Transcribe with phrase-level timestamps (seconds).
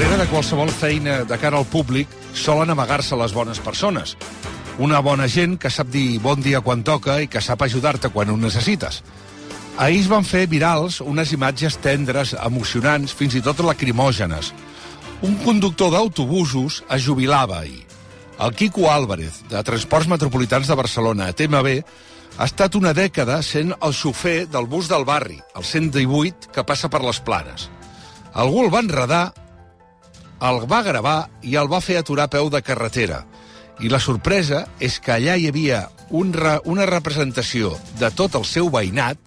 [0.00, 4.14] Darrere de qualsevol feina de cara al públic solen amagar-se les bones persones.
[4.80, 8.30] Una bona gent que sap dir bon dia quan toca i que sap ajudar-te quan
[8.32, 9.02] ho necessites.
[9.76, 14.54] Ahir es van fer virals unes imatges tendres, emocionants, fins i tot lacrimògenes.
[15.20, 17.84] Un conductor d'autobusos es jubilava ahir.
[18.40, 21.76] El Quico Álvarez, de Transports Metropolitans de Barcelona, a TMB,
[22.38, 26.88] ha estat una dècada sent el xofer del bus del barri, el 118, que passa
[26.88, 27.68] per les planes.
[28.32, 29.26] Algú el va enredar,
[30.40, 33.24] el va gravar i el va fer aturar a peu de carretera.
[33.80, 38.44] I la sorpresa és que allà hi havia un re, una representació de tot el
[38.44, 39.18] seu veïnat,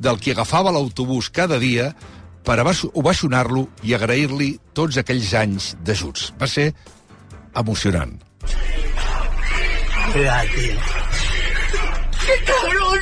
[0.00, 1.90] del qui agafava l'autobús cada dia
[2.44, 6.32] per ovacionar-lo i agrair-li tots aquells anys d'ajuts.
[6.40, 6.72] Va ser
[7.54, 8.16] emocionant.
[10.14, 10.74] Mira, tío.
[12.24, 13.00] ¡Qué cabrón!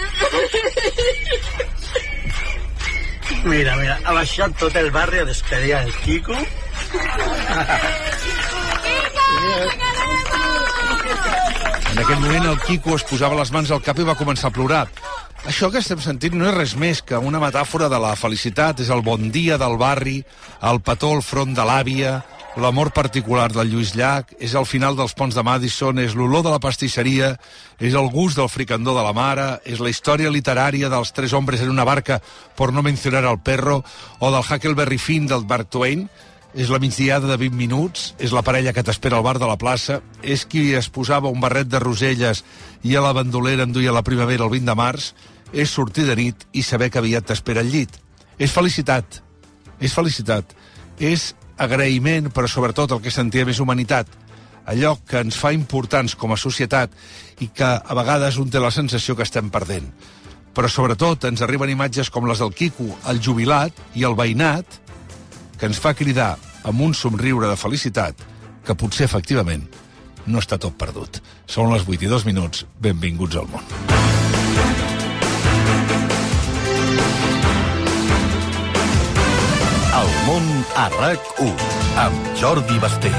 [3.45, 6.37] Mira, mira, ha baixat tot el barri a despedir el Kiko.
[11.89, 14.55] En aquell moment el Quico es posava les mans al cap i va començar a
[14.55, 14.87] plorar.
[15.49, 18.81] Això que estem sentint no és res més que una metàfora de la felicitat.
[18.85, 20.23] És el bon dia del barri,
[20.71, 22.23] el petó al front de l'àvia,
[22.59, 26.53] l'amor particular del Lluís Llach, és el final dels ponts de Madison, és l'olor de
[26.55, 27.35] la pastisseria,
[27.79, 31.63] és el gust del fricandó de la mare, és la història literària dels tres hombres
[31.63, 32.21] en una barca,
[32.57, 33.85] por no mencionar al perro,
[34.19, 36.09] o del Huckleberry Finn del Mark Twain,
[36.55, 39.59] és la migdiada de 20 minuts, és la parella que t'espera al bar de la
[39.61, 42.43] plaça, és qui es posava un barret de roselles
[42.83, 45.13] i a la bandolera en duia la primavera el 20 de març,
[45.53, 47.93] és sortir de nit i saber que aviat t'espera al llit.
[48.39, 49.21] És felicitat,
[49.81, 50.55] és felicitat,
[50.99, 54.09] és agraïment, però sobretot el que sentia més humanitat,
[54.69, 56.93] allò que ens fa importants com a societat
[57.41, 59.89] i que a vegades un té la sensació que estem perdent.
[60.55, 64.67] Però sobretot ens arriben imatges com les del Quico, el jubilat i el veïnat,
[65.59, 68.25] que ens fa cridar amb un somriure de felicitat
[68.67, 69.67] que potser efectivament
[70.29, 71.21] no està tot perdut.
[71.49, 72.67] Són les 8 i 2 minuts.
[72.81, 73.65] Benvinguts al món.
[79.99, 81.69] El món a RAC1
[82.05, 83.15] amb Jordi Basté.